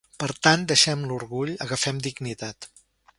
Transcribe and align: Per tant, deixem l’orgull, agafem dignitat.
Per 0.21 0.27
tant, 0.45 0.63
deixem 0.71 1.03
l’orgull, 1.11 1.53
agafem 1.67 2.03
dignitat. 2.09 2.71